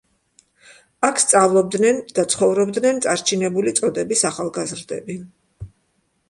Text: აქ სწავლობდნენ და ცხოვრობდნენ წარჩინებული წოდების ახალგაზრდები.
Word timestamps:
აქ 1.09 1.19
სწავლობდნენ 1.23 1.99
და 2.19 2.25
ცხოვრობდნენ 2.35 3.03
წარჩინებული 3.07 3.75
წოდების 3.81 4.25
ახალგაზრდები. 4.31 5.19